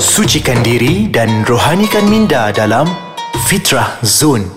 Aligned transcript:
Sucikan 0.00 0.64
diri 0.64 1.12
dan 1.12 1.44
rohanikan 1.44 2.08
minda 2.08 2.48
dalam 2.56 2.88
Fitrah 3.44 4.00
Zone. 4.00 4.48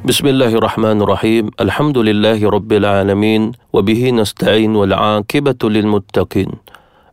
Bismillahirrahmanirrahim. 0.00 1.52
Alhamdulillahi 1.60 2.40
rabbil 2.40 2.88
alamin 2.88 3.52
wa 3.76 3.84
bihi 3.84 4.16
nasta'in 4.16 4.72
wal 4.72 4.96
'aqibatu 4.96 5.68
lil 5.68 5.84
muttaqin. 5.92 6.56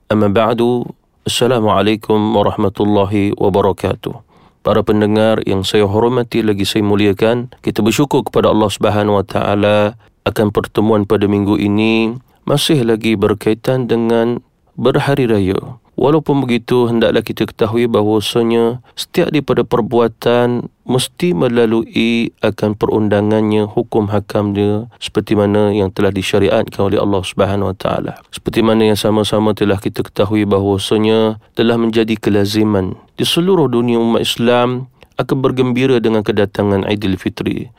Amma 0.08 0.32
ba'du. 0.32 0.88
Assalamualaikum 1.28 2.16
warahmatullahi 2.32 3.36
wabarakatuh. 3.36 4.24
Para 4.64 4.88
pendengar 4.88 5.44
yang 5.44 5.68
saya 5.68 5.84
hormati 5.84 6.48
lagi 6.48 6.64
saya 6.64 6.88
muliakan, 6.88 7.52
kita 7.60 7.84
bersyukur 7.84 8.24
kepada 8.24 8.56
Allah 8.56 8.72
Subhanahu 8.72 9.20
wa 9.20 9.26
taala 9.28 10.00
akan 10.24 10.56
pertemuan 10.56 11.04
pada 11.04 11.28
minggu 11.28 11.60
ini 11.60 12.16
masih 12.48 12.88
lagi 12.88 13.20
berkaitan 13.20 13.92
dengan 13.92 14.40
berhari 14.80 15.28
raya. 15.28 15.83
Walaupun 16.04 16.44
begitu, 16.44 16.92
hendaklah 16.92 17.24
kita 17.24 17.48
ketahui 17.48 17.88
bahawasanya 17.88 18.84
setiap 18.92 19.32
daripada 19.32 19.64
perbuatan 19.64 20.68
mesti 20.84 21.32
melalui 21.32 22.36
akan 22.44 22.76
perundangannya, 22.76 23.72
hukum 23.72 24.12
hakamnya 24.12 24.92
seperti 25.00 25.40
mana 25.40 25.72
yang 25.72 25.96
telah 25.96 26.12
disyariatkan 26.12 26.92
oleh 26.92 27.00
Allah 27.00 27.24
Subhanahu 27.24 27.72
Wa 27.72 27.78
Taala. 27.80 28.14
Seperti 28.36 28.60
mana 28.60 28.92
yang 28.92 29.00
sama-sama 29.00 29.56
telah 29.56 29.80
kita 29.80 30.04
ketahui 30.04 30.44
bahawasanya 30.44 31.40
telah 31.56 31.80
menjadi 31.80 32.20
kelaziman 32.20 33.00
di 33.16 33.24
seluruh 33.24 33.72
dunia 33.72 33.96
umat 33.96 34.28
Islam 34.28 34.92
akan 35.16 35.38
bergembira 35.40 36.04
dengan 36.04 36.20
kedatangan 36.20 36.84
Aidilfitri. 36.84 37.72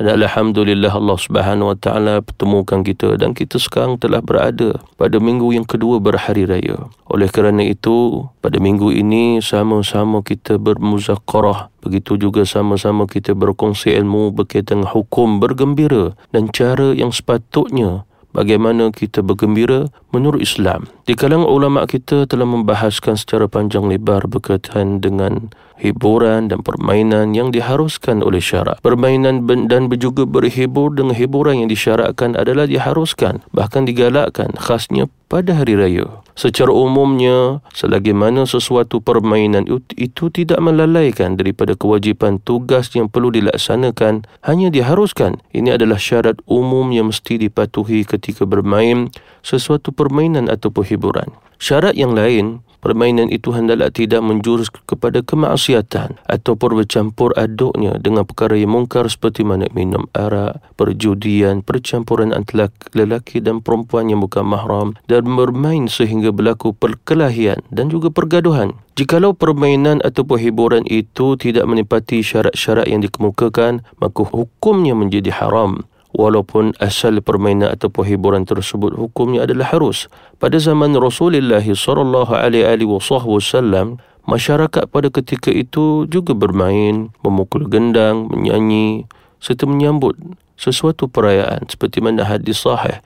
Alhamdulillah 0.00 0.96
Allah 0.96 1.18
Subhanahu 1.20 1.76
Wa 1.76 1.78
Taala 1.78 2.14
pertemukan 2.24 2.80
kita 2.80 3.20
dan 3.20 3.36
kita 3.36 3.60
sekarang 3.60 4.00
telah 4.00 4.24
berada 4.24 4.80
pada 4.96 5.20
minggu 5.20 5.52
yang 5.52 5.68
kedua 5.68 6.00
berhari 6.00 6.48
raya. 6.48 6.88
Oleh 7.12 7.28
kerana 7.28 7.60
itu, 7.60 8.24
pada 8.40 8.56
minggu 8.56 8.96
ini 8.96 9.44
sama-sama 9.44 10.24
kita 10.24 10.56
bermuzakarah. 10.56 11.68
Begitu 11.84 12.16
juga 12.16 12.48
sama-sama 12.48 13.04
kita 13.04 13.36
berkongsi 13.36 13.92
ilmu 13.92 14.32
berkaitan 14.32 14.88
hukum 14.88 15.36
bergembira 15.36 16.16
dan 16.32 16.48
cara 16.48 16.96
yang 16.96 17.12
sepatutnya 17.12 18.08
bagaimana 18.32 18.88
kita 18.96 19.20
bergembira 19.20 19.92
menurut 20.16 20.40
Islam. 20.40 20.88
Di 21.04 21.12
kalangan 21.12 21.44
ulama 21.44 21.84
kita 21.84 22.24
telah 22.24 22.48
membahaskan 22.48 23.20
secara 23.20 23.52
panjang 23.52 23.84
lebar 23.84 24.24
berkaitan 24.30 25.04
dengan 25.04 25.52
hiburan 25.80 26.52
dan 26.52 26.60
permainan 26.60 27.32
yang 27.32 27.48
diharuskan 27.48 28.20
oleh 28.20 28.38
syarak. 28.38 28.78
Permainan 28.84 29.48
dan 29.66 29.88
juga 29.96 30.28
berhibur 30.28 30.92
dengan 30.92 31.16
hiburan 31.16 31.64
yang 31.64 31.68
disyaratkan 31.72 32.36
adalah 32.36 32.68
diharuskan, 32.68 33.40
bahkan 33.56 33.88
digalakkan 33.88 34.52
khasnya 34.60 35.08
pada 35.32 35.56
hari 35.56 35.74
raya. 35.78 36.20
Secara 36.36 36.72
umumnya, 36.72 37.60
selagi 37.76 38.16
mana 38.16 38.48
sesuatu 38.48 39.04
permainan 39.04 39.68
itu 39.96 40.32
tidak 40.32 40.56
melalaikan 40.60 41.36
daripada 41.36 41.76
kewajipan 41.76 42.40
tugas 42.40 42.88
yang 42.96 43.12
perlu 43.12 43.28
dilaksanakan, 43.28 44.24
hanya 44.44 44.68
diharuskan. 44.72 45.40
Ini 45.52 45.76
adalah 45.76 46.00
syarat 46.00 46.40
umum 46.48 46.88
yang 46.96 47.12
mesti 47.12 47.36
dipatuhi 47.36 48.08
ketika 48.08 48.48
bermain 48.48 49.12
sesuatu 49.44 49.92
permainan 49.92 50.48
atau 50.48 50.72
hiburan. 50.80 51.28
Syarat 51.60 51.92
yang 51.92 52.16
lain 52.16 52.64
permainan 52.80 53.28
itu 53.28 53.52
hendaklah 53.52 53.92
tidak 53.92 54.24
menjurus 54.24 54.72
kepada 54.72 55.20
kemaksiatan 55.20 56.18
ataupun 56.26 56.82
bercampur 56.82 57.36
aduknya 57.36 58.00
dengan 58.00 58.24
perkara 58.24 58.56
yang 58.56 58.72
mungkar 58.72 59.06
seperti 59.06 59.44
mana 59.44 59.68
minum 59.76 60.08
arak, 60.16 60.58
perjudian, 60.74 61.60
percampuran 61.60 62.32
antara 62.32 62.72
lelaki 62.96 63.38
dan 63.38 63.60
perempuan 63.60 64.08
yang 64.10 64.24
bukan 64.24 64.42
mahram 64.42 64.88
dan 65.06 65.28
bermain 65.28 65.86
sehingga 65.86 66.32
berlaku 66.32 66.72
perkelahian 66.74 67.60
dan 67.68 67.92
juga 67.92 68.08
pergaduhan. 68.10 68.74
Jikalau 68.98 69.32
permainan 69.32 70.04
atau 70.04 70.26
hiburan 70.36 70.84
itu 70.84 71.38
tidak 71.40 71.64
menepati 71.64 72.20
syarat-syarat 72.20 72.84
yang 72.84 73.00
dikemukakan, 73.00 73.80
maka 73.96 74.20
hukumnya 74.28 74.92
menjadi 74.92 75.32
haram 75.32 75.84
walaupun 76.14 76.74
asal 76.82 77.18
permainan 77.22 77.70
atau 77.70 77.90
hiburan 78.02 78.42
tersebut 78.46 78.94
hukumnya 78.98 79.46
adalah 79.46 79.70
harus. 79.70 80.10
Pada 80.42 80.58
zaman 80.58 80.94
Rasulullah 80.98 81.62
sallallahu 81.62 82.32
alaihi 82.34 82.86
wasallam, 82.86 84.02
masyarakat 84.26 84.90
pada 84.90 85.08
ketika 85.10 85.50
itu 85.54 86.06
juga 86.10 86.34
bermain, 86.34 87.14
memukul 87.22 87.66
gendang, 87.70 88.26
menyanyi 88.30 89.06
serta 89.40 89.64
menyambut 89.64 90.14
sesuatu 90.60 91.08
perayaan 91.08 91.64
seperti 91.72 92.04
mana 92.04 92.28
hadis 92.28 92.60
sahih 92.60 93.00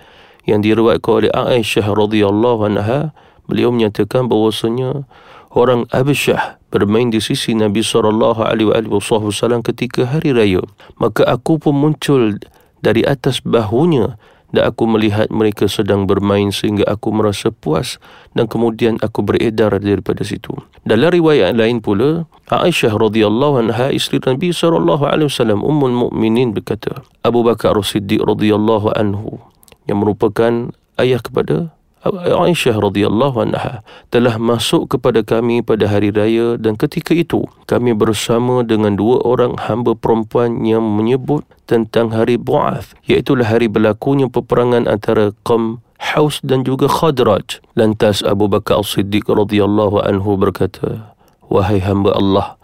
yang 0.45 0.59
diriwayatkan 0.59 1.13
oleh 1.23 1.31
Aisyah 1.31 1.87
radhiyallahu 1.87 2.67
anha 2.67 3.15
beliau 3.47 3.71
menyatakan 3.71 4.27
bahawasanya 4.27 5.07
orang 5.55 5.87
Abisyah 5.95 6.59
bermain 6.75 7.15
di 7.15 7.23
sisi 7.23 7.55
Nabi 7.55 7.87
sallallahu 7.87 8.43
alaihi 8.43 8.91
wasallam 8.91 9.63
ketika 9.63 10.11
hari 10.11 10.35
raya 10.35 10.67
maka 10.99 11.23
aku 11.31 11.63
pun 11.63 11.79
muncul 11.79 12.35
dari 12.85 13.01
atas 13.01 13.41
bahunya 13.41 14.21
dan 14.55 14.71
aku 14.71 14.87
melihat 14.87 15.33
mereka 15.35 15.67
sedang 15.67 16.07
bermain 16.07 16.55
sehingga 16.55 16.87
aku 16.87 17.11
merasa 17.11 17.51
puas 17.51 17.99
dan 18.39 18.47
kemudian 18.47 19.03
aku 19.03 19.27
beredar 19.27 19.75
daripada 19.83 20.23
situ. 20.23 20.55
Dalam 20.87 21.11
riwayat 21.11 21.59
lain 21.59 21.83
pula, 21.83 22.31
Aisyah 22.53 22.95
radhiyallahu 22.95 23.67
anha 23.67 23.91
isteri 23.91 24.23
Nabi 24.23 24.55
sallallahu 24.55 25.03
alaihi 25.03 25.27
wasallam 25.27 25.65
ummul 25.67 25.97
mukminin 26.07 26.55
berkata, 26.55 27.03
Abu 27.27 27.43
Bakar 27.43 27.75
As-Siddiq 27.75 28.23
radhiyallahu 28.23 28.95
anhu 28.95 29.43
yang 29.91 30.05
merupakan 30.05 30.71
ayah 31.03 31.19
kepada 31.19 31.75
Aisyah 32.05 32.77
radhiyallahu 32.85 33.49
anha 33.49 33.81
telah 34.13 34.37
masuk 34.37 34.93
kepada 34.93 35.25
kami 35.25 35.65
pada 35.65 35.89
hari 35.89 36.13
raya 36.13 36.61
dan 36.61 36.77
ketika 36.77 37.17
itu 37.17 37.49
kami 37.65 37.97
bersama 37.97 38.61
dengan 38.61 38.93
dua 39.01 39.25
orang 39.25 39.57
hamba 39.57 39.97
perempuan 39.97 40.69
yang 40.69 40.85
menyebut 40.85 41.49
tentang 41.65 42.13
hari 42.13 42.37
Bu'ath 42.37 42.93
iaitu 43.09 43.41
hari 43.41 43.73
berlakunya 43.73 44.29
peperangan 44.29 44.85
antara 44.85 45.33
kaum 45.49 45.81
Haus 46.05 46.45
dan 46.45 46.69
juga 46.69 46.85
Khadraj. 46.85 47.65
Lantas 47.73 48.21
Abu 48.21 48.45
Bakar 48.45 48.85
As-Siddiq 48.85 49.25
radhiyallahu 49.25 50.05
anhu 50.05 50.37
berkata, 50.37 51.17
"Wahai 51.49 51.81
hamba 51.81 52.13
Allah, 52.13 52.61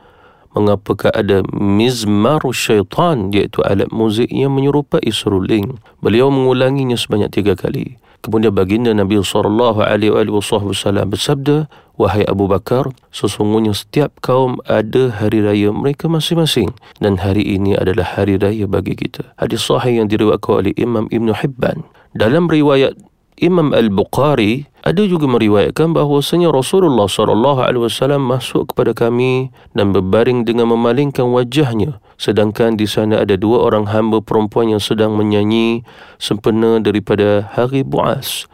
mengapakah 0.53 1.09
ada 1.17 1.41
mizmar 1.57 2.45
syaitan 2.53 3.33
iaitu 3.33 3.65
alat 3.65 3.89
muzik 3.89 4.29
yang 4.29 4.53
menyerupai 4.53 5.09
seruling?" 5.09 5.81
Beliau 6.05 6.29
mengulanginya 6.29 7.01
sebanyak 7.01 7.33
tiga 7.33 7.57
kali. 7.57 7.97
Kemudian 8.21 8.53
baginda 8.53 8.93
Nabi 8.93 9.17
sallallahu 9.17 9.81
alaihi 9.81 10.13
wasallam 10.13 11.09
bersabda, 11.09 11.73
"Wahai 11.97 12.29
Abu 12.29 12.45
Bakar, 12.47 12.93
sesungguhnya 13.09 13.73
setiap 13.73 14.13
kaum 14.21 14.61
ada 14.69 15.09
hari 15.09 15.41
raya 15.41 15.73
mereka 15.73 16.05
masing-masing 16.05 16.77
dan 17.01 17.17
hari 17.25 17.43
ini 17.43 17.73
adalah 17.81 18.05
hari 18.05 18.37
raya 18.37 18.69
bagi 18.69 18.93
kita." 18.93 19.33
Hadis 19.41 19.65
sahih 19.65 20.05
yang 20.05 20.13
diriwayatkan 20.13 20.53
oleh 20.53 20.73
Imam 20.77 21.09
Ibn 21.09 21.33
Hibban. 21.33 21.89
Dalam 22.13 22.51
riwayat 22.51 22.99
Imam 23.41 23.73
Al-Bukhari 23.73 24.69
ada 24.85 25.01
juga 25.09 25.25
meriwayatkan 25.25 25.97
bahawasanya 25.97 26.53
Rasulullah 26.53 27.09
sallallahu 27.09 27.65
alaihi 27.65 27.89
wasallam 27.89 28.29
masuk 28.29 28.77
kepada 28.77 28.93
kami 28.93 29.49
dan 29.73 29.97
berbaring 29.97 30.45
dengan 30.45 30.69
memalingkan 30.69 31.25
wajahnya. 31.33 32.05
Sedangkan 32.21 32.77
di 32.77 32.85
sana 32.85 33.25
ada 33.25 33.41
dua 33.41 33.65
orang 33.65 33.89
hamba 33.89 34.21
perempuan 34.21 34.77
yang 34.77 34.83
sedang 34.83 35.17
menyanyi 35.17 35.89
sempena 36.21 36.85
daripada 36.85 37.49
hari 37.57 37.81
Buas 37.81 38.45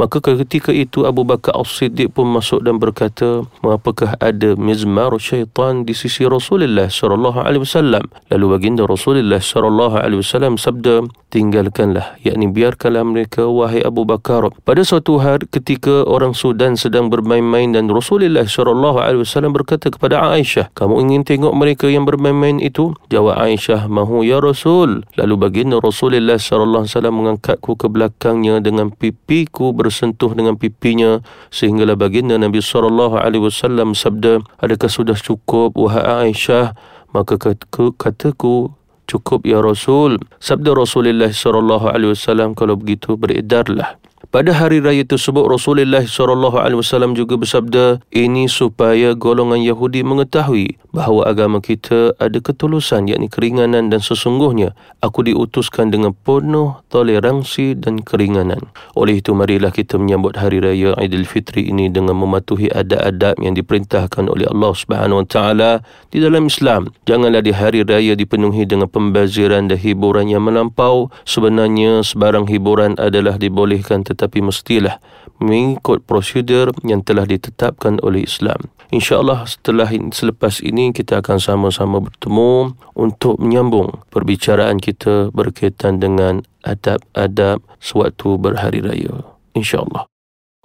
Maka 0.00 0.16
ketika 0.24 0.72
itu 0.72 1.04
Abu 1.04 1.28
Bakar 1.28 1.52
As-Siddiq 1.60 2.16
pun 2.16 2.24
masuk 2.24 2.64
dan 2.64 2.80
berkata, 2.80 3.44
"Apakah 3.60 4.16
ada 4.16 4.56
mizmar 4.56 5.12
syaitan 5.20 5.84
di 5.84 5.92
sisi 5.92 6.24
Rasulullah 6.24 6.88
sallallahu 6.88 7.44
alaihi 7.44 7.68
wasallam?" 7.68 8.08
Lalu 8.32 8.46
baginda 8.48 8.88
Rasulullah 8.88 9.44
sallallahu 9.44 10.00
alaihi 10.00 10.24
wasallam 10.24 10.56
sabda, 10.56 11.04
"Tinggalkanlah, 11.28 12.16
yakni 12.24 12.48
biarkanlah 12.48 13.04
mereka 13.04 13.44
wahai 13.44 13.84
Abu 13.84 14.08
Bakar." 14.08 14.48
Pada 14.64 14.80
suatu 14.88 15.20
hari 15.20 15.44
ketika 15.52 16.08
orang 16.08 16.32
Sudan 16.32 16.80
sedang 16.80 17.12
bermain-main 17.12 17.76
dan 17.76 17.84
Rasulullah 17.92 18.48
sallallahu 18.48 19.04
alaihi 19.04 19.28
wasallam 19.28 19.52
berkata 19.52 19.92
kepada 19.92 20.32
Aisyah, 20.32 20.72
"Kamu 20.72 20.96
ingin 21.04 21.28
tengok 21.28 21.52
mereka 21.52 21.92
yang 21.92 22.08
bermain-main 22.08 22.56
itu?" 22.56 22.96
Jawab 23.12 23.36
Aisyah, 23.36 23.84
"Mahu 23.84 24.24
ya 24.24 24.40
Rasul." 24.40 25.04
Lalu 25.20 25.34
baginda 25.36 25.76
Rasulullah 25.76 26.40
sallallahu 26.40 26.88
alaihi 26.88 26.92
wasallam 26.96 27.14
mengangkatku 27.20 27.76
ke 27.76 27.84
belakangnya 27.92 28.64
dengan 28.64 28.88
pipiku 28.88 29.76
ber 29.76 29.89
bersentuh 29.90 30.30
dengan 30.38 30.54
pipinya 30.54 31.18
sehinggalah 31.50 31.98
baginda 31.98 32.38
Nabi 32.38 32.62
sallallahu 32.62 33.18
alaihi 33.18 33.42
wasallam 33.42 33.98
sabda 33.98 34.38
adakah 34.62 34.86
sudah 34.86 35.18
cukup 35.18 35.74
wahai 35.74 36.30
Aisyah? 36.30 36.78
Maka 37.10 37.34
kataku, 37.34 37.90
kataku 37.98 38.70
cukup 39.10 39.42
ya 39.42 39.58
Rasul. 39.58 40.22
Sabda 40.38 40.78
Rasulullah 40.78 41.34
sallallahu 41.34 41.90
alaihi 41.90 42.14
wasallam 42.14 42.54
kalau 42.54 42.78
begitu 42.78 43.18
beredarlah 43.18 43.98
Pada 44.30 44.54
hari 44.54 44.78
raya 44.78 45.02
tersebut 45.02 45.42
Rasulullah 45.42 46.06
SAW 46.06 47.18
juga 47.18 47.34
bersabda, 47.34 47.98
ini 48.14 48.46
supaya 48.46 49.18
golongan 49.18 49.58
Yahudi 49.58 50.06
mengetahui 50.06 50.78
bahawa 50.94 51.34
agama 51.34 51.58
kita 51.58 52.14
ada 52.14 52.38
ketulusan 52.38 53.10
yakni 53.10 53.26
keringanan 53.26 53.90
dan 53.90 53.98
sesungguhnya 53.98 54.70
aku 55.02 55.26
diutuskan 55.26 55.90
dengan 55.90 56.14
penuh 56.14 56.78
toleransi 56.94 57.74
dan 57.82 58.06
keringanan. 58.06 58.70
Oleh 58.94 59.18
itu 59.18 59.34
marilah 59.34 59.74
kita 59.74 59.98
menyambut 59.98 60.38
hari 60.38 60.62
raya 60.62 60.94
Aidilfitri 60.94 61.66
ini 61.66 61.90
dengan 61.90 62.14
mematuhi 62.14 62.70
adab-adab 62.70 63.34
yang 63.42 63.58
diperintahkan 63.58 64.30
oleh 64.30 64.46
Allah 64.46 64.72
Subhanahu 64.78 65.26
Wa 65.26 65.28
Taala 65.30 65.72
di 66.14 66.22
dalam 66.22 66.46
Islam. 66.46 66.94
Janganlah 67.02 67.42
di 67.42 67.50
hari 67.50 67.82
raya 67.82 68.14
dipenuhi 68.14 68.62
dengan 68.62 68.86
pembaziran 68.86 69.66
dan 69.66 69.74
hiburan 69.74 70.30
yang 70.30 70.46
melampau. 70.46 71.10
Sebenarnya 71.26 72.06
sebarang 72.06 72.46
hiburan 72.46 72.94
adalah 72.94 73.34
dibolehkan 73.34 74.06
tetapi 74.06 74.19
tetapi 74.20 74.44
mestilah 74.44 75.00
mengikut 75.40 76.04
prosedur 76.04 76.76
yang 76.84 77.00
telah 77.00 77.24
ditetapkan 77.24 77.96
oleh 78.04 78.28
Islam. 78.28 78.68
InsyaAllah 78.92 79.48
setelah 79.48 79.88
selepas 79.88 80.60
ini 80.60 80.92
kita 80.92 81.24
akan 81.24 81.40
sama-sama 81.40 82.04
bertemu 82.04 82.76
untuk 82.92 83.40
menyambung 83.40 84.04
perbicaraan 84.12 84.76
kita 84.76 85.32
berkaitan 85.32 85.96
dengan 86.04 86.44
adab-adab 86.68 87.64
sewaktu 87.80 88.36
berhari 88.36 88.84
raya. 88.84 89.24
InsyaAllah. 89.56 90.04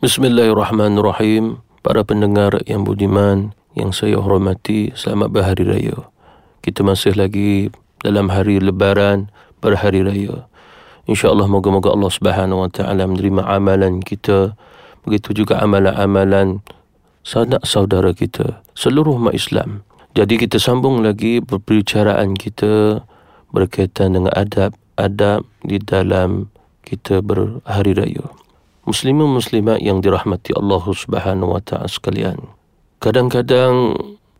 Bismillahirrahmanirrahim. 0.03 1.63
Para 1.79 2.01
pendengar 2.01 2.59
yang 2.65 2.81
budiman, 2.83 3.53
yang 3.77 3.93
saya 3.93 4.17
hormati, 4.19 4.89
selamat 4.97 5.29
berhari 5.31 5.63
raya. 5.63 5.97
Kita 6.65 6.81
masih 6.81 7.13
lagi 7.13 7.69
dalam 8.01 8.33
hari 8.33 8.57
lebaran 8.57 9.29
berhari 9.61 10.01
raya. 10.01 10.49
InsyaAllah 11.05 11.45
moga-moga 11.45 11.93
Allah 11.93 12.09
Subhanahu 12.09 12.65
Wa 12.65 12.69
Taala 12.73 13.05
menerima 13.05 13.45
amalan 13.45 14.01
kita. 14.01 14.57
Begitu 15.05 15.45
juga 15.45 15.61
amalan-amalan 15.61 16.65
sanak 17.21 17.61
saudara 17.61 18.09
kita, 18.09 18.65
seluruh 18.73 19.21
umat 19.21 19.37
Islam. 19.37 19.85
Jadi 20.17 20.41
kita 20.41 20.57
sambung 20.57 21.05
lagi 21.05 21.45
perbicaraan 21.45 22.33
kita 22.33 23.05
berkaitan 23.53 24.17
dengan 24.17 24.33
adab-adab 24.33 25.45
di 25.61 25.77
dalam 25.77 26.49
kita 26.81 27.21
berhari 27.21 27.93
raya. 27.93 28.25
Muslimin 28.89 29.29
muslimat 29.29 29.81
yang 29.81 30.01
dirahmati 30.01 30.57
Allah 30.57 30.81
Subhanahu 30.81 31.53
Wa 31.57 31.61
Taala 31.61 31.89
sekalian. 31.89 32.49
Kadang-kadang 32.97 33.93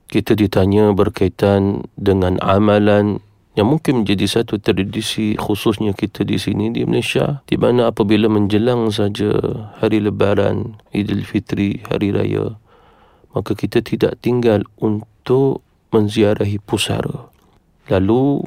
kita 0.09 0.37
ditanya 0.37 0.93
berkaitan 0.93 1.85
dengan 1.97 2.41
amalan 2.41 3.21
yang 3.55 3.71
mungkin 3.71 4.03
menjadi 4.03 4.27
satu 4.27 4.59
tradisi 4.59 5.39
khususnya 5.39 5.95
kita 5.95 6.27
di 6.27 6.35
sini 6.35 6.75
di 6.75 6.83
Malaysia 6.83 7.39
di 7.47 7.55
mana 7.55 7.87
apabila 7.87 8.27
menjelang 8.27 8.91
saja 8.91 9.31
hari 9.79 10.03
lebaran 10.03 10.75
Aidilfitri 10.91 11.87
hari 11.87 12.11
raya 12.11 12.59
maka 13.31 13.55
kita 13.55 13.83
tidak 13.83 14.19
tinggal 14.23 14.63
untuk 14.79 15.63
menziarahi 15.91 16.59
pusara. 16.63 17.31
Lalu 17.87 18.43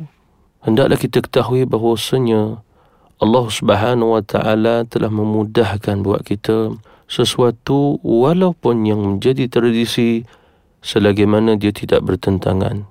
hendaklah 0.64 0.96
kita 1.00 1.24
ketahui 1.24 1.64
bahawasanya 1.64 2.60
Allah 3.20 3.44
Subhanahu 3.48 4.16
wa 4.16 4.22
taala 4.24 4.84
telah 4.88 5.12
memudahkan 5.12 6.04
buat 6.04 6.24
kita 6.24 6.76
sesuatu 7.08 7.96
walaupun 8.04 8.84
yang 8.84 9.00
menjadi 9.00 9.48
tradisi 9.48 10.28
selagi 10.84 11.24
mana 11.24 11.56
dia 11.56 11.72
tidak 11.72 12.04
bertentangan 12.04 12.84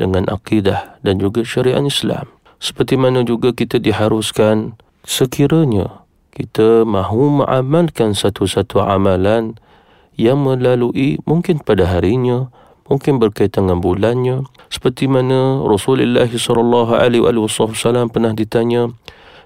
dengan 0.00 0.26
akidah 0.30 0.98
dan 1.04 1.20
juga 1.22 1.46
syariat 1.46 1.82
Islam. 1.82 2.30
Seperti 2.58 2.96
mana 2.96 3.22
juga 3.26 3.52
kita 3.52 3.76
diharuskan 3.82 4.78
sekiranya 5.04 6.04
kita 6.34 6.82
mahu 6.82 7.46
mengamalkan 7.46 8.10
satu-satu 8.10 8.82
amalan 8.82 9.54
yang 10.18 10.42
melalui 10.42 11.22
mungkin 11.22 11.62
pada 11.62 11.86
harinya, 11.86 12.50
mungkin 12.90 13.22
berkaitan 13.22 13.70
dengan 13.70 13.78
bulannya. 13.78 14.36
Seperti 14.66 15.06
mana 15.06 15.62
Rasulullah 15.62 17.06
wasallam 17.06 18.10
pernah 18.10 18.34
ditanya, 18.34 18.90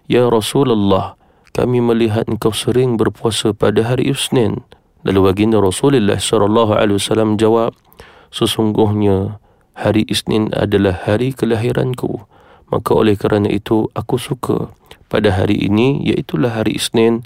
"Ya 0.09 0.33
Rasulullah, 0.33 1.21
kami 1.53 1.85
melihat 1.85 2.25
engkau 2.25 2.57
sering 2.57 2.97
berpuasa 2.97 3.53
pada 3.53 3.85
hari 3.85 4.09
Isnin." 4.09 4.65
Lalu 5.05 5.29
baginda 5.29 5.61
Rasulullah 5.61 6.17
wasallam 6.73 7.37
jawab, 7.37 7.77
"Sesungguhnya 8.33 9.37
hari 9.79 10.03
Isnin 10.11 10.51
adalah 10.53 11.07
hari 11.07 11.31
kelahiranku. 11.31 12.27
Maka 12.69 12.91
oleh 12.93 13.17
kerana 13.17 13.49
itu 13.49 13.89
aku 13.97 14.21
suka 14.21 14.75
pada 15.09 15.33
hari 15.33 15.57
ini 15.57 16.05
iaitulah 16.05 16.53
hari 16.53 16.77
Isnin 16.77 17.25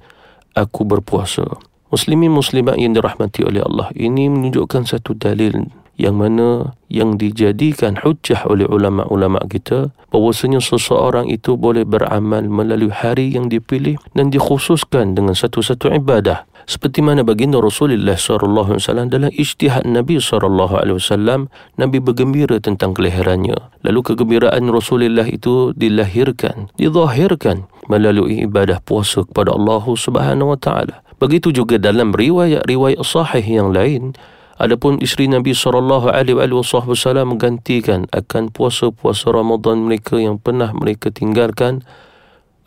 aku 0.55 0.87
berpuasa. 0.87 1.59
Muslimin 1.91 2.33
muslimat 2.33 2.79
yang 2.81 2.97
dirahmati 2.97 3.45
oleh 3.45 3.61
Allah 3.61 3.93
ini 3.99 4.31
menunjukkan 4.31 4.89
satu 4.89 5.13
dalil 5.19 5.69
yang 6.01 6.17
mana 6.19 6.73
yang 6.89 7.21
dijadikan 7.21 8.01
hujah 8.01 8.45
oleh 8.49 8.65
ulama-ulama 8.69 9.41
kita 9.49 9.93
bahawasanya 10.13 10.61
seseorang 10.61 11.29
itu 11.29 11.57
boleh 11.57 11.85
beramal 11.85 12.45
melalui 12.45 12.93
hari 12.93 13.33
yang 13.33 13.49
dipilih 13.49 14.01
dan 14.17 14.33
dikhususkan 14.33 15.17
dengan 15.17 15.37
satu-satu 15.37 15.93
ibadah. 15.97 16.45
Seperti 16.63 17.03
mana 17.03 17.27
baginda 17.27 17.59
Rasulullah 17.59 18.15
sallallahu 18.15 18.79
alaihi 18.79 18.83
wasallam 18.87 19.09
dalam 19.11 19.31
ijtihad 19.35 19.83
Nabi 19.83 20.23
sallallahu 20.23 20.79
alaihi 20.79 20.97
wasallam 21.03 21.51
Nabi 21.75 21.99
bergembira 21.99 22.63
tentang 22.63 22.95
kelahirannya. 22.95 23.59
Lalu 23.83 24.01
kegembiraan 24.07 24.71
Rasulullah 24.71 25.27
itu 25.27 25.75
dilahirkan 25.75 26.71
dizahirkan 26.79 27.67
melalui 27.91 28.47
ibadah 28.47 28.79
puasa 28.79 29.27
kepada 29.27 29.59
Allah 29.59 29.83
Subhanahu 29.83 30.55
wa 30.55 30.59
taala. 30.59 31.03
Begitu 31.19 31.51
juga 31.51 31.79
dalam 31.79 32.15
riwayat-riwayat 32.15 33.03
sahih 33.03 33.47
yang 33.63 33.75
lain 33.75 34.15
Adapun 34.63 35.03
isteri 35.03 35.27
Nabi 35.27 35.59
sallallahu 35.59 36.07
alaihi 36.07 36.39
wasallam 36.39 37.35
menggantikan 37.35 38.07
akan 38.15 38.55
puasa-puasa 38.55 39.35
Ramadan 39.35 39.91
mereka 39.91 40.23
yang 40.23 40.39
pernah 40.39 40.71
mereka 40.71 41.11
tinggalkan 41.11 41.83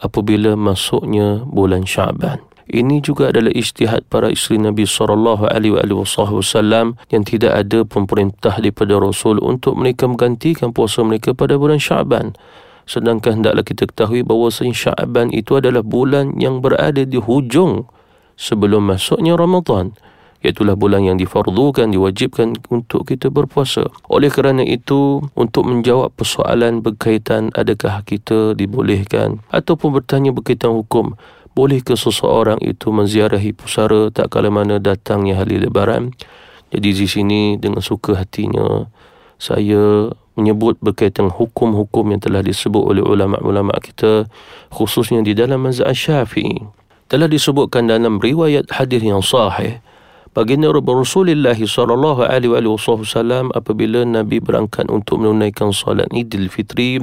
apabila 0.04 0.60
masuknya 0.60 1.48
bulan 1.48 1.88
Syaban. 1.88 2.44
Ini 2.68 3.00
juga 3.00 3.32
adalah 3.32 3.48
ijtihad 3.56 4.12
para 4.12 4.28
isteri 4.28 4.60
Nabi 4.60 4.84
sallallahu 4.84 5.48
alaihi 5.48 5.72
wasallam 6.04 7.00
yang 7.16 7.24
tidak 7.24 7.64
ada 7.64 7.88
pemerintah 7.88 8.60
daripada 8.60 9.00
Rasul 9.00 9.40
untuk 9.40 9.80
mereka 9.80 10.04
menggantikan 10.12 10.76
puasa 10.76 11.00
mereka 11.00 11.32
pada 11.32 11.56
bulan 11.56 11.80
Syaban. 11.80 12.36
Sedangkan 12.84 13.40
hendaklah 13.40 13.64
kita 13.64 13.88
ketahui 13.88 14.28
bahawa 14.28 14.52
Syaban 14.52 15.32
itu 15.32 15.56
adalah 15.56 15.80
bulan 15.80 16.36
yang 16.44 16.60
berada 16.60 17.08
di 17.08 17.24
hujung 17.24 17.88
sebelum 18.36 18.84
masuknya 18.92 19.40
Ramadan. 19.40 19.96
Iaitulah 20.46 20.78
bulan 20.78 21.02
yang 21.02 21.18
difardukan, 21.18 21.90
diwajibkan 21.90 22.54
untuk 22.70 23.10
kita 23.10 23.34
berpuasa. 23.34 23.90
Oleh 24.06 24.30
kerana 24.30 24.62
itu, 24.62 25.26
untuk 25.34 25.66
menjawab 25.66 26.14
persoalan 26.14 26.86
berkaitan 26.86 27.50
adakah 27.58 28.06
kita 28.06 28.54
dibolehkan 28.54 29.42
ataupun 29.50 29.98
bertanya 29.98 30.30
berkaitan 30.30 30.78
hukum, 30.78 31.18
boleh 31.56 31.80
ke 31.80 31.96
seseorang 31.96 32.60
itu 32.60 32.92
menziarahi 32.92 33.56
pusara 33.56 34.12
tak 34.12 34.36
kala 34.36 34.52
mana 34.52 34.76
datangnya 34.76 35.40
hari 35.40 35.64
lebaran 35.64 36.12
jadi 36.76 36.92
di 36.92 37.08
sini 37.08 37.56
dengan 37.56 37.80
suka 37.80 38.20
hatinya 38.20 38.92
saya 39.40 40.12
menyebut 40.36 40.76
berkaitan 40.84 41.32
hukum-hukum 41.32 42.12
yang 42.12 42.20
telah 42.20 42.44
disebut 42.44 42.84
oleh 42.84 43.00
ulama-ulama 43.00 43.72
kita 43.80 44.28
khususnya 44.68 45.24
di 45.24 45.32
dalam 45.32 45.64
mazhab 45.64 45.96
Syafi'i 45.96 46.60
telah 47.08 47.32
disebutkan 47.32 47.88
dalam 47.88 48.20
riwayat 48.20 48.68
hadis 48.76 49.00
yang 49.00 49.24
sahih 49.24 49.80
baginda 50.36 50.68
Rasulullah 50.68 51.56
sallallahu 51.56 52.28
alaihi 52.28 52.52
wasallam 52.52 53.56
apabila 53.56 54.04
Nabi 54.04 54.44
berangkat 54.44 54.92
untuk 54.92 55.24
menunaikan 55.24 55.72
solat 55.72 56.12
Idul 56.12 56.52
Fitri 56.52 57.00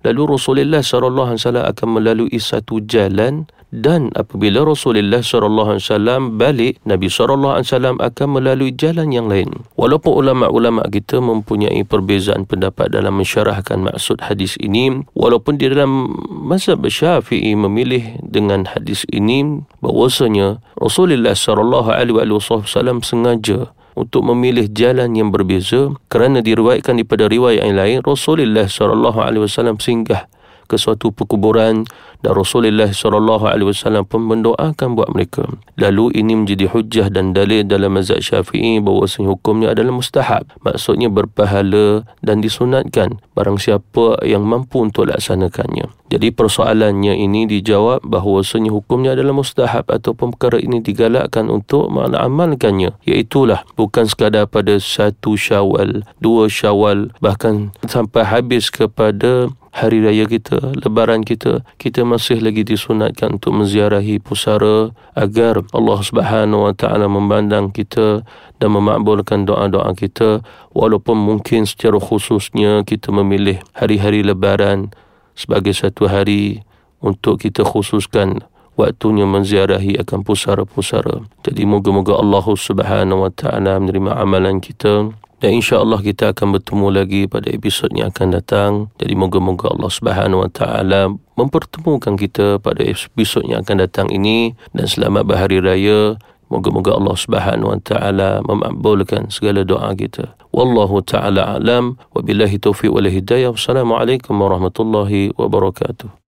lalu 0.00 0.22
Rasulullah 0.24 0.80
sallallahu 0.80 1.36
alaihi 1.36 1.42
wasallam 1.44 1.66
akan 1.68 1.88
melalui 2.00 2.38
satu 2.40 2.80
jalan 2.80 3.44
dan 3.72 4.12
apabila 4.12 4.68
Rasulullah 4.68 5.24
sallallahu 5.24 5.74
alaihi 5.74 5.84
wasallam 5.88 6.36
balik 6.36 6.76
Nabi 6.84 7.08
sallallahu 7.08 7.56
alaihi 7.56 7.68
wasallam 7.72 7.96
akan 8.04 8.28
melalui 8.28 8.70
jalan 8.76 9.08
yang 9.08 9.32
lain. 9.32 9.48
Walaupun 9.80 10.12
ulama-ulama 10.12 10.84
kita 10.92 11.24
mempunyai 11.24 11.80
perbezaan 11.88 12.44
pendapat 12.44 12.92
dalam 12.92 13.16
mensyarahkan 13.16 13.80
maksud 13.80 14.20
hadis 14.28 14.60
ini 14.60 15.08
walaupun 15.16 15.56
di 15.56 15.72
dalam 15.72 16.12
mazhab 16.28 16.84
Syafi'i 16.84 17.56
memilih 17.56 18.20
dengan 18.20 18.68
hadis 18.68 19.08
ini 19.08 19.64
bahwasanya 19.80 20.60
Rasulullah 20.76 21.32
sallallahu 21.32 21.88
alaihi 21.88 22.36
wasallam 22.36 23.00
sengaja 23.00 23.72
untuk 23.96 24.24
memilih 24.24 24.68
jalan 24.72 25.16
yang 25.16 25.32
berbeza 25.32 25.96
kerana 26.12 26.44
diriwayatkan 26.44 27.00
daripada 27.00 27.28
riwayat 27.28 27.64
yang 27.64 27.76
lain 27.76 27.98
Rasulullah 28.04 28.68
sallallahu 28.68 29.20
alaihi 29.20 29.48
wasallam 29.48 29.80
singgah 29.80 30.28
ke 30.72 30.80
suatu 30.80 31.12
perkuburan 31.12 31.84
dan 32.24 32.32
Rasulullah 32.32 32.88
sallallahu 32.88 33.44
alaihi 33.44 33.68
wasallam 33.68 34.08
pun 34.08 34.24
mendoakan 34.24 34.96
buat 34.96 35.12
mereka. 35.12 35.44
Lalu 35.76 36.16
ini 36.16 36.32
menjadi 36.32 36.72
hujah 36.72 37.12
dan 37.12 37.36
dalil 37.36 37.68
dalam 37.68 37.92
mazhab 37.92 38.24
Syafi'i 38.24 38.80
bahawa 38.80 39.04
hukumnya 39.04 39.76
adalah 39.76 39.92
mustahab. 39.92 40.48
Maksudnya 40.64 41.12
berpahala 41.12 42.08
dan 42.24 42.40
disunatkan 42.40 43.20
barang 43.36 43.60
siapa 43.60 44.24
yang 44.24 44.48
mampu 44.48 44.80
untuk 44.80 45.12
laksanakannya. 45.12 45.92
Jadi 46.12 46.28
persoalannya 46.28 47.16
ini 47.16 47.48
dijawab 47.48 48.04
bahawa 48.04 48.44
hukumnya 48.44 49.16
adalah 49.16 49.32
mustahab 49.32 49.88
ataupun 49.88 50.36
perkara 50.36 50.60
ini 50.60 50.84
digalakkan 50.84 51.48
untuk 51.48 51.88
mengamalkannya. 51.88 53.00
Iaitulah 53.08 53.64
bukan 53.74 54.04
sekadar 54.04 54.44
pada 54.46 54.76
satu 54.76 55.34
syawal, 55.40 56.04
dua 56.20 56.52
syawal, 56.52 57.10
bahkan 57.24 57.72
sampai 57.88 58.28
habis 58.28 58.68
kepada 58.68 59.48
hari 59.72 60.04
raya 60.04 60.28
kita, 60.28 60.76
lebaran 60.84 61.24
kita, 61.24 61.64
kita 61.80 62.04
masih 62.04 62.44
lagi 62.44 62.60
disunatkan 62.60 63.40
untuk 63.40 63.56
menziarahi 63.56 64.20
pusara 64.20 64.92
agar 65.16 65.64
Allah 65.72 65.98
Subhanahu 66.04 66.68
Wa 66.68 66.74
Taala 66.76 67.08
memandang 67.08 67.72
kita 67.72 68.20
dan 68.60 68.68
memakbulkan 68.68 69.48
doa-doa 69.48 69.96
kita 69.96 70.44
walaupun 70.76 71.16
mungkin 71.16 71.64
secara 71.64 71.96
khususnya 71.96 72.84
kita 72.84 73.08
memilih 73.16 73.64
hari-hari 73.72 74.20
lebaran 74.20 74.92
sebagai 75.32 75.72
satu 75.72 76.04
hari 76.04 76.60
untuk 77.00 77.40
kita 77.40 77.64
khususkan 77.64 78.44
waktunya 78.76 79.24
menziarahi 79.24 79.96
akan 80.04 80.20
pusara-pusara. 80.20 81.24
Jadi 81.48 81.64
moga-moga 81.64 82.20
Allah 82.20 82.44
Subhanahu 82.44 83.24
Wa 83.24 83.32
Taala 83.32 83.80
menerima 83.80 84.20
amalan 84.20 84.60
kita 84.60 85.16
dan 85.42 85.58
insya-Allah 85.58 85.98
kita 85.98 86.30
akan 86.30 86.54
bertemu 86.54 86.86
lagi 86.94 87.20
pada 87.26 87.50
episod 87.50 87.90
yang 87.90 88.14
akan 88.14 88.38
datang. 88.38 88.70
Jadi 89.02 89.18
moga-moga 89.18 89.74
Allah 89.74 89.90
Subhanahu 89.90 90.46
Wa 90.46 90.50
Taala 90.54 91.10
mempertemukan 91.34 92.14
kita 92.14 92.62
pada 92.62 92.86
episod 92.86 93.42
yang 93.42 93.66
akan 93.66 93.82
datang 93.82 94.06
ini 94.14 94.54
dan 94.70 94.86
selamat 94.86 95.26
berhari 95.26 95.58
raya. 95.58 96.14
Moga-moga 96.46 96.94
Allah 96.94 97.18
Subhanahu 97.18 97.74
Wa 97.74 97.80
Taala 97.82 98.30
memakbulkan 98.46 99.34
segala 99.34 99.66
doa 99.66 99.90
kita. 99.98 100.38
Wallahu 100.52 101.00
taala 101.02 101.56
alam 101.58 101.96
wa 102.12 102.20
billahi 102.20 102.60
taufiq 102.62 102.92
wal 102.92 103.08
hidayah. 103.08 103.50
Wassalamualaikum 103.50 104.36
warahmatullahi 104.36 105.34
wabarakatuh. 105.34 106.21